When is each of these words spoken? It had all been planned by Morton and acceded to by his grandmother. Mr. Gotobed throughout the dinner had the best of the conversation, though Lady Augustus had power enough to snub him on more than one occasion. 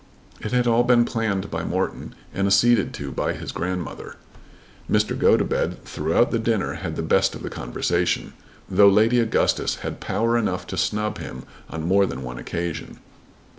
It 0.39 0.51
had 0.51 0.65
all 0.65 0.83
been 0.83 1.05
planned 1.05 1.51
by 1.51 1.63
Morton 1.63 2.15
and 2.33 2.47
acceded 2.47 2.91
to 2.95 3.11
by 3.11 3.33
his 3.33 3.51
grandmother. 3.51 4.15
Mr. 4.89 5.15
Gotobed 5.15 5.83
throughout 5.85 6.31
the 6.31 6.39
dinner 6.39 6.73
had 6.73 6.95
the 6.95 7.03
best 7.03 7.35
of 7.35 7.43
the 7.43 7.51
conversation, 7.51 8.33
though 8.67 8.89
Lady 8.89 9.19
Augustus 9.19 9.75
had 9.85 9.99
power 9.99 10.39
enough 10.39 10.65
to 10.65 10.75
snub 10.75 11.19
him 11.19 11.43
on 11.69 11.87
more 11.87 12.07
than 12.07 12.23
one 12.23 12.39
occasion. 12.39 12.97